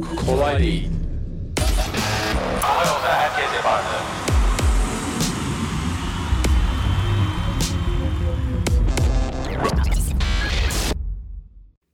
[0.00, 0.88] Kolay değil.
[2.60, 3.88] Hava yolda herkes yapardı.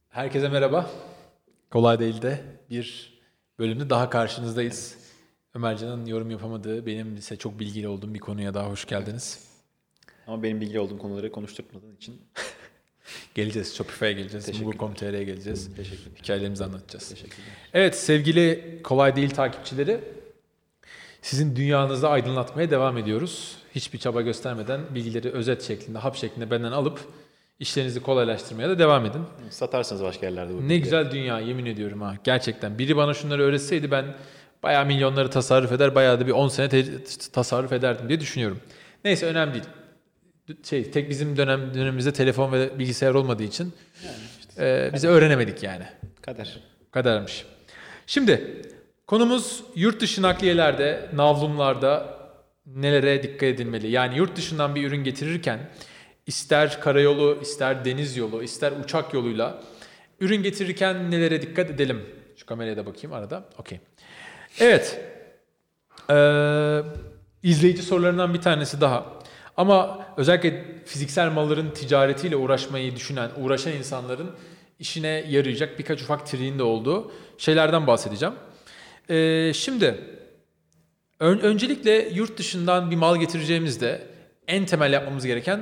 [0.08, 0.90] Herkese merhaba.
[1.70, 2.40] Kolay değil de
[2.70, 3.18] bir
[3.58, 4.98] bölümde daha karşınızdayız.
[5.54, 9.48] Ömercan'ın yorum yapamadığı, benim ise çok bilgili olduğum bir konuya daha hoş geldiniz.
[10.26, 12.20] Ama benim bilgi olduğum konuları konuşturmadığın için
[13.38, 14.62] Geleceğiz, Shopify'e geleceğiz.
[14.62, 15.74] Google.com.tr'ye geleceğiz.
[15.76, 17.08] teşekkür Hikayelerimizi anlatacağız.
[17.08, 17.46] Teşekkürler.
[17.74, 20.00] Evet sevgili Kolay Değil takipçileri,
[21.22, 23.56] sizin dünyanızı aydınlatmaya devam ediyoruz.
[23.74, 27.00] Hiçbir çaba göstermeden bilgileri özet şeklinde, hap şeklinde benden alıp
[27.58, 29.22] işlerinizi kolaylaştırmaya da devam edin.
[29.50, 30.82] Satarsınız başka yerlerde bu Ne bilgileri.
[30.82, 32.14] güzel dünya yemin ediyorum ha.
[32.24, 32.78] Gerçekten.
[32.78, 34.04] Biri bana şunları öğretseydi ben
[34.62, 36.84] bayağı milyonları tasarruf eder, bayağı da bir 10 sene
[37.32, 38.60] tasarruf ederdim diye düşünüyorum.
[39.04, 39.64] Neyse önemli değil.
[40.68, 43.72] Şey, tek bizim dönem dönemimizde telefon ve bilgisayar olmadığı için
[44.58, 45.84] e, bize öğrenemedik yani.
[46.22, 46.60] Kader.
[46.86, 47.44] Bu kadarmış.
[48.06, 48.62] Şimdi
[49.06, 52.18] konumuz yurt dışı nakliyelerde, navlumlarda
[52.66, 53.90] nelere dikkat edilmeli?
[53.90, 55.70] Yani yurt dışından bir ürün getirirken
[56.26, 59.62] ister karayolu, ister deniz yolu, ister uçak yoluyla
[60.20, 62.06] ürün getirirken nelere dikkat edelim?
[62.36, 63.44] Şu kameraya da bakayım arada.
[63.58, 63.80] Okey.
[64.60, 65.00] Evet.
[66.10, 66.80] Ee,
[67.42, 69.18] izleyici sorularından bir tanesi daha.
[69.58, 74.30] Ama özellikle fiziksel malların ticaretiyle uğraşmayı düşünen, uğraşan insanların
[74.78, 78.34] işine yarayacak birkaç ufak triğin de olduğu şeylerden bahsedeceğim.
[79.10, 79.94] Ee, şimdi
[81.20, 84.06] ön- öncelikle yurt dışından bir mal getireceğimizde
[84.48, 85.60] en temel yapmamız gereken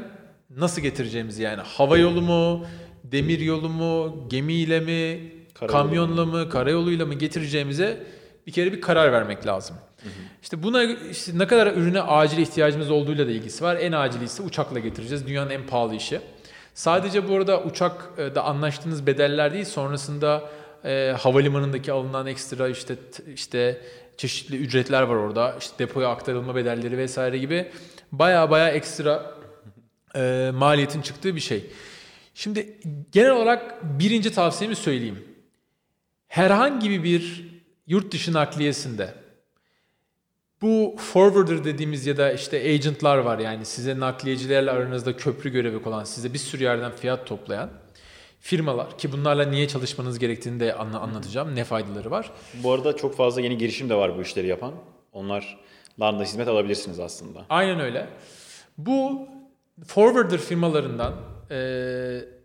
[0.51, 2.67] nasıl getireceğimizi yani hava yolu mu,
[3.05, 8.07] demir yolu mu, gemiyle mi, Karayolu kamyonla mı, karayoluyla mı getireceğimize
[8.47, 9.77] bir kere bir karar vermek lazım.
[10.43, 13.77] İşte buna işte ne kadar ürüne acil ihtiyacımız olduğuyla da ilgisi var.
[13.77, 15.27] En acili ise uçakla getireceğiz.
[15.27, 16.21] Dünyanın en pahalı işi.
[16.75, 20.51] Sadece bu arada uçakta anlaştığınız bedeller değil, sonrasında
[20.85, 22.97] e, havalimanındaki alınan ekstra işte
[23.35, 23.81] işte
[24.17, 25.57] çeşitli ücretler var orada.
[25.59, 27.71] İşte depoya aktarılma bedelleri vesaire gibi
[28.13, 29.35] baya baya ekstra
[30.17, 31.71] e, maliyetin çıktığı bir şey.
[32.35, 32.79] Şimdi
[33.13, 35.25] genel olarak birinci tavsiyemi söyleyeyim.
[36.29, 37.45] Herhangi bir
[37.87, 39.15] yurt dışı nakliyesinde
[40.63, 46.05] bu forwarder dediğimiz ya da işte agentlar var yani size nakliyecilerle aranızda köprü görevi olan
[46.05, 47.71] size bir sürü yerden fiyat toplayan
[48.41, 51.55] firmalar ki bunlarla niye çalışmanız gerektiğini de anla- anlatacağım.
[51.57, 52.31] Ne faydaları var.
[52.63, 54.73] Bu arada çok fazla yeni girişim de var bu işleri yapan.
[55.13, 57.47] Onlardan da hizmet alabilirsiniz aslında.
[57.49, 58.09] Aynen öyle.
[58.79, 59.29] Bu
[59.87, 61.15] forwarder firmalarından
[61.51, 61.59] e,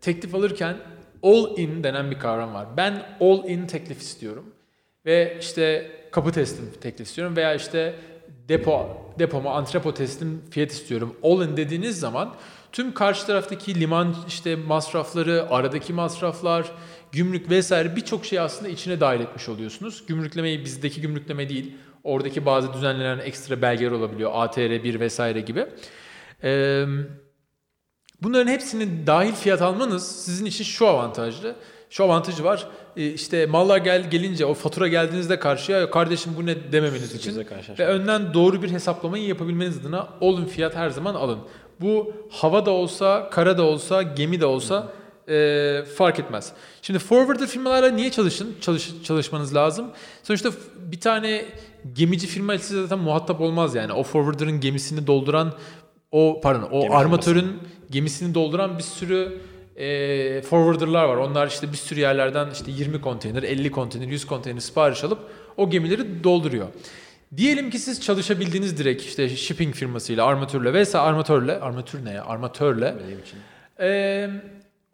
[0.00, 0.76] teklif alırken
[1.22, 2.66] all in denen bir kavram var.
[2.76, 4.54] Ben all in teklif istiyorum.
[5.06, 7.94] Ve işte kapı teslim teklif istiyorum veya işte
[8.48, 11.16] depo depoma antrepo teslim fiyat istiyorum.
[11.22, 12.34] All in dediğiniz zaman
[12.72, 16.72] tüm karşı taraftaki liman işte masrafları, aradaki masraflar,
[17.12, 20.04] gümrük vesaire birçok şey aslında içine dahil etmiş oluyorsunuz.
[20.06, 21.72] Gümrüklemeyi bizdeki gümrükleme değil,
[22.04, 24.30] oradaki bazı düzenlenen ekstra belgeler olabiliyor.
[24.30, 25.66] ATR1 vesaire gibi.
[26.42, 26.86] Eee
[28.22, 31.56] Bunların hepsinin dahil fiyat almanız sizin için şu avantajlı.
[31.92, 32.66] Şu avantajı var.
[32.96, 37.46] Ee, işte mallar gel gelince o fatura geldiğinizde karşıya kardeşim bu ne dememeniz için
[37.78, 41.38] ve önden doğru bir hesaplamayı yapabilmeniz adına olun fiyat her zaman alın.
[41.80, 44.92] Bu hava da olsa, kara da olsa, gemi de olsa
[45.28, 46.52] e, fark etmez.
[46.82, 48.56] Şimdi forwarder firmalarla niye çalışın?
[48.60, 49.86] Çalış, çalışmanız lazım.
[50.22, 50.50] Sonuçta
[50.92, 51.44] bir tane
[51.92, 53.92] gemici firma size zaten muhatap olmaz yani.
[53.92, 55.52] O forwarder'ın gemisini dolduran
[56.12, 57.58] o pardon o Gemi armatörün
[57.90, 59.38] gemisini dolduran bir sürü
[59.76, 61.16] e, forwarder'lar var.
[61.16, 65.18] Onlar işte bir sürü yerlerden işte 20 konteyner, 50 konteyner, 100 konteyner sipariş alıp
[65.56, 66.66] o gemileri dolduruyor.
[67.36, 72.24] Diyelim ki siz çalışabildiğiniz direkt işte shipping firmasıyla, armatörle vesaire armatörle, armatür ne ya?
[72.24, 73.38] Armatörle Benim için.
[73.80, 74.30] ee,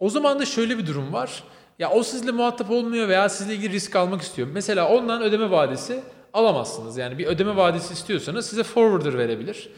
[0.00, 1.42] o zaman da şöyle bir durum var.
[1.78, 4.48] Ya o sizle muhatap olmuyor veya sizle ilgili risk almak istiyor.
[4.52, 6.00] Mesela ondan ödeme vadesi
[6.32, 6.96] alamazsınız.
[6.96, 9.68] Yani bir ödeme vadesi istiyorsanız size forwarder verebilir.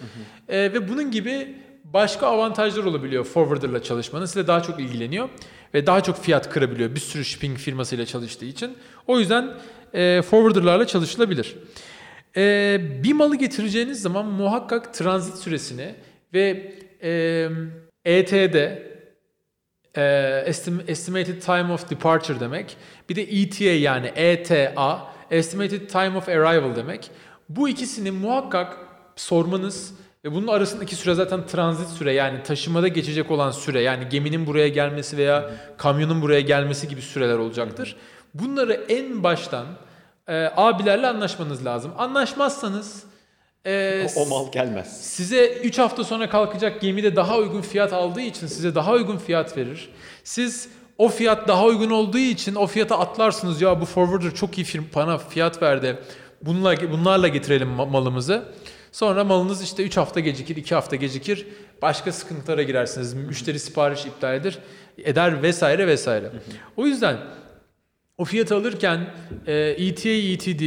[0.49, 1.55] Ee, ve bunun gibi
[1.85, 4.27] başka avantajlar olabiliyor forwarder'la çalışmanın.
[4.27, 5.29] Size daha çok ilgileniyor
[5.75, 8.77] ve daha çok fiyat kırabiliyor bir sürü shipping firmasıyla çalıştığı için.
[9.07, 9.55] O yüzden
[9.95, 11.57] e, forwarder'larla çalışılabilir.
[12.37, 15.95] Ee, bir malı getireceğiniz zaman muhakkak transit süresini
[16.35, 17.49] ve e,
[18.05, 18.91] ET'de
[19.97, 20.03] e,
[20.47, 22.77] estim- Estimated Time of Departure demek.
[23.09, 27.11] Bir de ETA yani ETA, Estimated Time of Arrival demek.
[27.49, 28.79] Bu ikisini muhakkak
[29.17, 29.95] sormanız
[30.25, 34.69] ve bunun arasındaki süre zaten transit süre yani taşımada geçecek olan süre yani geminin buraya
[34.69, 37.97] gelmesi veya kamyonun buraya gelmesi gibi süreler olacaktır.
[38.35, 39.67] Bunları en baştan
[40.29, 41.93] e, abilerle anlaşmanız lazım.
[41.99, 43.03] Anlaşmazsanız
[43.67, 45.01] e, O, o mal gelmez.
[45.03, 49.57] Size 3 hafta sonra kalkacak gemide daha uygun fiyat aldığı için size daha uygun fiyat
[49.57, 49.89] verir.
[50.25, 50.69] Siz
[50.99, 53.63] o fiyat daha uygun olduğu için o fiyata atlarsınız.
[53.63, 55.99] Ya bu forwarder çok iyi firm bana fiyat verdi.
[56.43, 58.45] Bununla, bunlarla getirelim ma- malımızı.
[58.93, 61.47] Sonra malınız işte 3 hafta gecikir, 2 hafta gecikir.
[61.83, 63.15] Başka sıkıntılara girersiniz.
[63.15, 64.59] Müşteri sipariş iptal eder,
[64.99, 66.31] eder vesaire vesaire.
[66.77, 67.17] O yüzden
[68.19, 69.15] o fiyatı alırken
[69.47, 70.63] e, ETA, ETD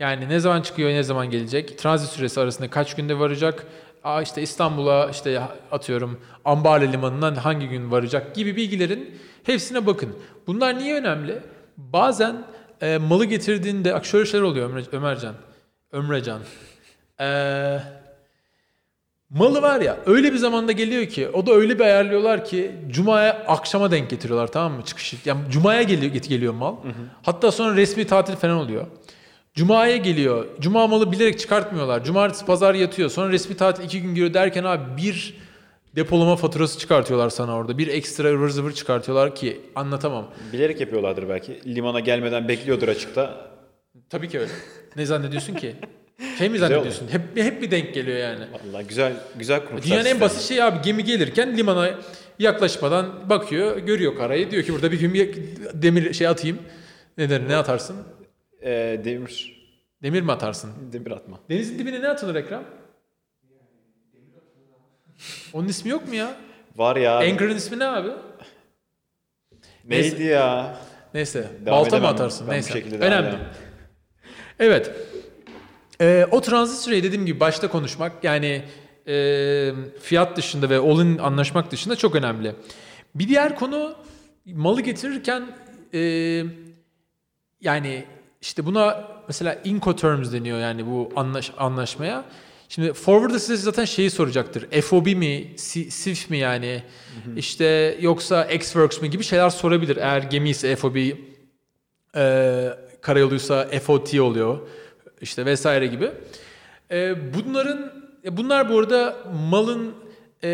[0.00, 3.66] yani ne zaman çıkıyor, ne zaman gelecek, transit süresi arasında kaç günde varacak,
[4.04, 10.16] Aa işte İstanbul'a işte atıyorum Ambarlı Limanı'ndan hangi gün varacak gibi bilgilerin hepsine bakın.
[10.46, 11.38] Bunlar niye önemli?
[11.76, 12.44] Bazen
[12.80, 15.34] e, malı getirdiğinde, bak şöyle şeyler oluyor Ömer, Ömercan,
[15.92, 16.40] Ömrecan.
[17.20, 17.82] Eee
[19.30, 23.32] Malı var ya öyle bir zamanda geliyor ki o da öyle bir ayarlıyorlar ki Cuma'ya
[23.46, 25.16] akşama denk getiriyorlar tamam mı çıkışı.
[25.24, 26.76] Yani Cuma'ya geliyor, geliyor mal.
[27.22, 28.86] Hatta sonra resmi tatil falan oluyor.
[29.54, 30.46] Cuma'ya geliyor.
[30.60, 32.04] Cuma malı bilerek çıkartmıyorlar.
[32.04, 33.10] Cumartesi pazar yatıyor.
[33.10, 35.34] Sonra resmi tatil iki gün giriyor derken abi bir
[35.96, 37.78] depolama faturası çıkartıyorlar sana orada.
[37.78, 40.30] Bir ekstra ıvır zıvır çıkartıyorlar ki anlatamam.
[40.52, 41.74] Bilerek yapıyorlardır belki.
[41.74, 43.50] Limana gelmeden bekliyordur açıkta.
[44.10, 44.50] Tabii ki öyle.
[44.96, 45.76] ne zannediyorsun ki?
[46.38, 47.08] Şey mi zannediyorsun?
[47.08, 48.44] Hep, hep bir denk geliyor yani.
[48.52, 49.90] Vallahi güzel güzel kurmuşlar.
[49.90, 51.90] Dünyanın en basit şeyi abi gemi gelirken limana
[52.38, 54.50] yaklaşmadan bakıyor, görüyor karayı.
[54.50, 55.14] Diyor ki burada bir gün
[55.74, 56.58] demir şey atayım.
[57.18, 57.96] Ne der, ne atarsın?
[58.62, 59.60] Ee, demir
[60.02, 60.72] Demir mi atarsın?
[60.92, 61.40] demir atma.
[61.50, 62.64] Denizin dibine ne atılır Ekrem?
[65.52, 66.34] Onun ismi yok mu ya?
[66.76, 67.18] Var ya.
[67.18, 68.08] Anchor'ın ismi ne abi?
[69.84, 70.76] Neydi ya?
[71.14, 71.48] Neyse.
[71.66, 72.14] Devam balta mı edemem.
[72.14, 72.46] atarsın?
[72.46, 72.82] Ben Neyse.
[73.00, 73.28] Önemli.
[73.28, 73.48] edemem.
[74.58, 74.90] Evet.
[76.00, 78.62] Ee, o transit süreyi dediğim gibi başta konuşmak yani
[79.08, 82.54] e, fiyat dışında ve all-in anlaşmak dışında çok önemli.
[83.14, 83.94] Bir diğer konu
[84.46, 85.56] malı getirirken
[85.94, 86.00] e,
[87.60, 88.04] yani
[88.40, 92.24] işte buna mesela Incoterms deniyor yani bu anlaş, anlaşmaya.
[92.68, 94.80] Şimdi forwarder size zaten şeyi soracaktır.
[94.82, 96.82] FOB mi, Si- SIF mi yani
[97.36, 99.96] işte yoksa Xworks mi gibi şeyler sorabilir.
[99.96, 100.96] Eğer gemi ise FOB,
[102.16, 102.68] e,
[103.00, 104.58] karayoluysa FOT oluyor
[105.20, 106.10] işte vesaire gibi.
[106.90, 107.92] E, bunların
[108.24, 109.16] e, bunlar bu arada
[109.50, 109.94] malın
[110.44, 110.48] e,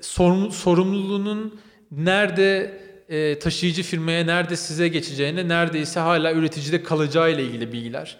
[0.00, 7.72] sorumlu- sorumluluğunun nerede e, taşıyıcı firmaya nerede size geçeceğine neredeyse hala üreticide kalacağı ile ilgili
[7.72, 8.16] bilgiler.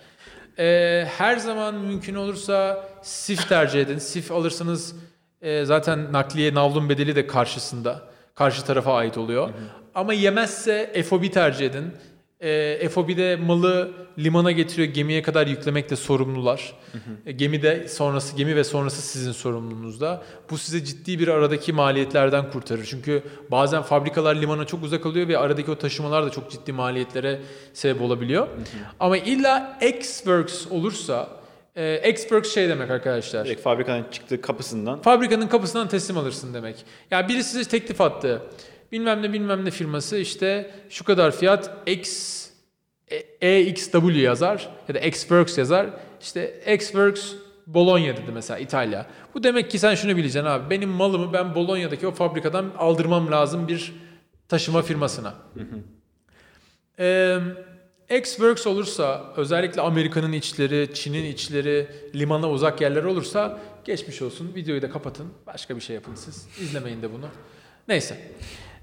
[0.59, 3.99] E, her zaman mümkün olursa SIF tercih edin.
[3.99, 4.97] SIF alırsanız
[5.43, 8.03] e, zaten nakliye navlun bedeli de karşısında.
[8.35, 9.51] Karşı tarafa ait oluyor.
[9.95, 11.85] Ama yemezse FOB tercih edin.
[12.41, 16.73] E, FOB'de malı limana getiriyor, gemiye kadar yüklemekle sorumlular.
[17.27, 20.23] E, gemi de sonrası gemi ve sonrası sizin sorumluluğunuzda.
[20.51, 22.85] Bu size ciddi bir aradaki maliyetlerden kurtarır.
[22.85, 27.41] Çünkü bazen fabrikalar limana çok uzak oluyor ve aradaki o taşımalar da çok ciddi maliyetlere
[27.73, 28.49] sebep olabiliyor.
[29.01, 31.29] Ama illa X-Works olursa
[31.77, 33.45] e, X-Works şey demek arkadaşlar.
[33.45, 36.77] Direkt fabrikanın çıktığı kapısından Fabrikanın kapısından teslim alırsın demek.
[37.11, 38.43] Ya biri size teklif attı.
[38.93, 42.52] Bilmem ne bilmem ne firması işte şu kadar fiyat X
[43.41, 45.87] EXW yazar ya da Xworks yazar.
[46.21, 47.33] İşte Xworks
[47.67, 49.07] Bologna dedi mesela İtalya.
[49.35, 50.71] Bu demek ki sen şunu bileceksin abi.
[50.71, 53.93] Benim malımı ben Bologna'daki o fabrikadan aldırmam lazım bir
[54.49, 55.35] taşıma firmasına.
[56.99, 57.39] Ee,
[58.11, 64.55] Xworks olursa özellikle Amerika'nın içleri, Çin'in içleri, limana uzak yerler olursa geçmiş olsun.
[64.55, 65.29] Videoyu da kapatın.
[65.47, 66.49] Başka bir şey yapın siz.
[66.61, 67.29] İzlemeyin de bunu.
[67.89, 68.21] Neyse.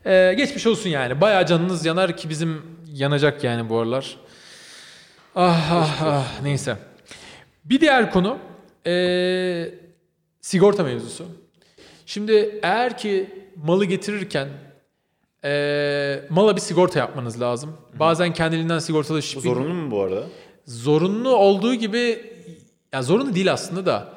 [0.06, 1.22] Ee, geçmiş olsun yani.
[1.22, 2.62] Bayağı canınız yanar ki bizim
[2.94, 4.18] yanacak yani bu aralar.
[5.36, 6.42] Ah ah ah.
[6.44, 6.78] Neyse.
[7.66, 8.38] Bir diğer konu
[8.88, 9.74] ee,
[10.42, 11.26] sigorta mevzusu.
[12.06, 14.48] Şimdi eğer ki malı getirirken
[15.44, 17.78] ee, mala bir sigorta yapmanız lazım.
[18.00, 20.24] Bazen kendiliğinden sigortalı bu zorunlu mu bu arada?
[20.66, 22.34] zorunlu olduğu gibi
[22.94, 24.14] ya zorunlu değil aslında da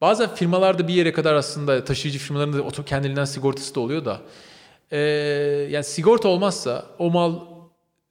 [0.00, 4.20] bazen firmalarda bir yere kadar aslında taşıyıcı firmaların da kendiliğinden sigortası da oluyor da
[4.92, 4.98] Ee,
[5.70, 7.40] yani sigorta olmazsa o mal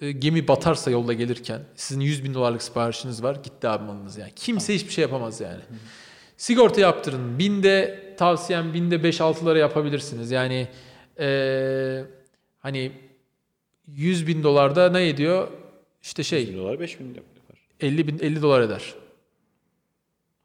[0.01, 4.31] e, gemi batarsa yolda gelirken sizin 100 bin dolarlık siparişiniz var gitti abi malınız yani
[4.35, 5.61] kimse hiçbir şey yapamaz yani
[6.37, 10.67] sigorta yaptırın binde tavsiyem binde 5-6'lara yapabilirsiniz yani
[11.19, 12.03] ee,
[12.59, 12.91] hani
[13.87, 15.47] 100 bin dolarda ne ediyor
[16.01, 17.59] işte şey 100 bin dolar 5 bin dolar.
[17.79, 18.93] 50 bin 50 dolar eder.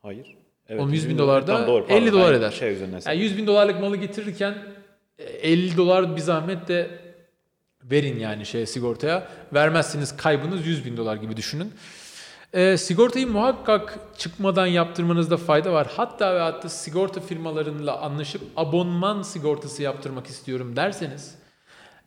[0.03, 0.37] Hayır.
[0.71, 2.03] Oğlum 100 bin dolar da Tamam, doğru, pardon.
[2.03, 2.51] 50 dolar eder.
[2.51, 4.55] Şey üzerinden Yani 100 bin dolarlık malı getirirken
[5.19, 7.04] e, 50 dolar bir zahmet de
[7.91, 9.29] verin yani şeye sigortaya.
[9.55, 11.73] Vermezseniz kaybınız 100 bin dolar gibi düşünün.
[12.53, 15.89] E, sigortayı muhakkak çıkmadan yaptırmanızda fayda var.
[15.97, 21.35] Hatta ve hatta sigorta firmalarıyla anlaşıp abonman sigortası yaptırmak istiyorum derseniz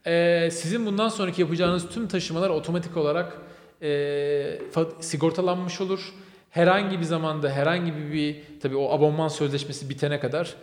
[0.07, 3.37] e, sizin bundan sonraki yapacağınız tüm taşımalar otomatik olarak
[3.81, 4.59] e,
[4.99, 6.13] sigortalanmış olur.
[6.49, 10.53] Herhangi bir zamanda herhangi bir tabii o abonman sözleşmesi bitene kadar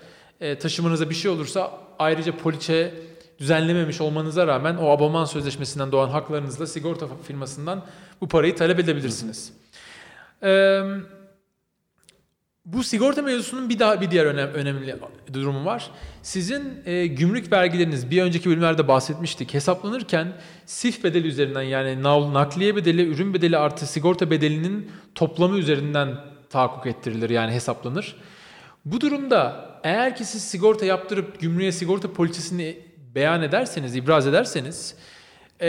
[0.41, 2.95] e, taşımanıza bir şey olursa ayrıca poliçe
[3.39, 7.85] düzenlememiş olmanıza rağmen o abonman sözleşmesinden doğan haklarınızla sigorta firmasından
[8.21, 9.53] bu parayı talep edebilirsiniz.
[10.43, 10.85] Eee
[12.65, 14.97] bu sigorta mevzusunun bir daha bir diğer önem, önemli
[15.33, 15.91] durumu var.
[16.23, 19.55] Sizin e, gümrük vergileriniz bir önceki bölümlerde bahsetmiştik.
[19.55, 20.33] Hesaplanırken
[20.67, 26.17] SIF bedeli üzerinden yani nakliye bedeli, ürün bedeli artı sigorta bedelinin toplamı üzerinden
[26.51, 28.17] tahakkuk ettirilir yani hesaplanır.
[28.85, 32.79] Bu durumda eğer ki siz sigorta yaptırıp gümrüğe sigorta poliçesini
[33.15, 34.95] beyan ederseniz, ibraz ederseniz
[35.61, 35.69] e,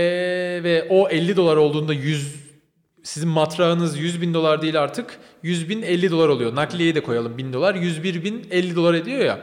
[0.63, 2.35] ve o 50 dolar olduğunda 100
[3.03, 6.55] sizin matrağınız 100 bin dolar değil artık 100 bin 50 dolar oluyor.
[6.55, 9.39] Nakliyeyi de koyalım 1000 dolar 101 bin 50 dolar ediyor ya.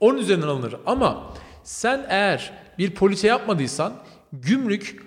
[0.00, 0.74] Onun üzerinden alınır.
[0.86, 3.92] Ama sen eğer bir poliçe yapmadıysan
[4.32, 5.02] gümrük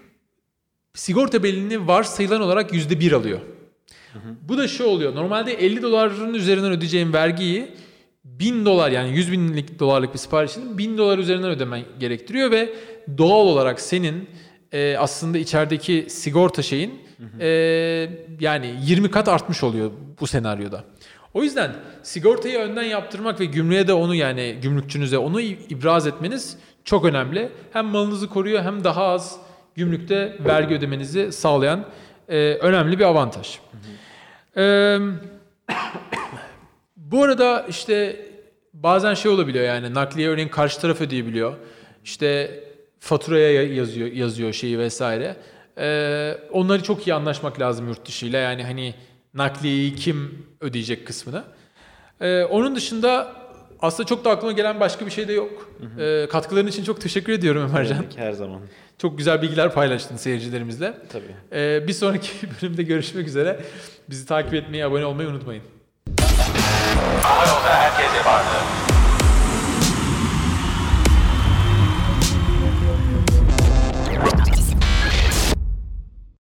[0.93, 3.39] sigorta bedelini varsayılan olarak %1 alıyor.
[4.41, 5.15] Bu da şu oluyor.
[5.15, 7.71] Normalde 50 doların üzerinden ödeyeceğin vergiyi
[8.25, 12.73] 1000 dolar yani 100 binlik dolarlık bir siparişin 1000 dolar üzerinden ödemen gerektiriyor ve
[13.17, 14.29] doğal olarak senin
[14.71, 17.01] e, aslında içerideki sigorta şeyin
[17.39, 17.47] e,
[18.39, 20.83] yani 20 kat artmış oluyor bu senaryoda.
[21.33, 27.05] O yüzden sigortayı önden yaptırmak ve gümrüğe de onu yani gümrükçünüze onu ibraz etmeniz çok
[27.05, 27.49] önemli.
[27.73, 29.37] Hem malınızı koruyor hem daha az
[29.75, 31.85] gümrükte vergi ödemenizi sağlayan
[32.29, 33.59] e, önemli bir avantaj.
[34.57, 34.99] Eee
[37.13, 38.25] bu arada işte
[38.73, 41.53] bazen şey olabiliyor yani nakliye örneğin karşı taraf ödeyebiliyor.
[42.03, 42.59] İşte
[42.99, 45.35] faturaya ya- yazıyor yazıyor şeyi vesaire.
[45.77, 48.39] Ee, onları çok iyi anlaşmak lazım yurt dışıyla.
[48.39, 48.93] Yani hani
[49.33, 51.43] nakliyeyi kim ödeyecek kısmını.
[52.21, 53.35] Ee, onun dışında
[53.79, 55.71] aslında çok da aklıma gelen başka bir şey de yok.
[55.99, 58.05] Ee, katkıların için çok teşekkür ediyorum Ömercan.
[58.15, 58.61] Her zaman.
[58.97, 60.93] Çok güzel bilgiler paylaştın seyircilerimizle.
[61.11, 61.35] Tabii.
[61.59, 62.29] Ee, bir sonraki
[62.61, 63.59] bölümde görüşmek üzere.
[64.09, 65.63] Bizi takip etmeyi, abone olmayı unutmayın.
[67.23, 68.82] Hava yolda herkese vardı.